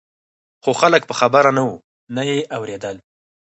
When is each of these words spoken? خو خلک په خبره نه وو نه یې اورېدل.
خو 0.63 0.71
خلک 0.81 1.01
په 1.09 1.13
خبره 1.19 1.51
نه 1.57 1.63
وو 1.67 1.75
نه 2.15 2.21
یې 2.29 2.37
اورېدل. 2.55 2.95